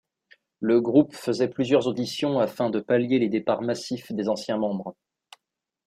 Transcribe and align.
Le 0.61 0.81
groupe 0.81 1.13
faisait 1.13 1.47
plusieurs 1.47 1.85
auditions 1.85 2.39
afin 2.39 2.71
de 2.71 2.79
pallier 2.79 3.19
les 3.19 3.29
départs 3.29 3.61
massifs 3.61 4.11
des 4.11 4.29
anciens 4.29 4.57
membres. 4.57 4.95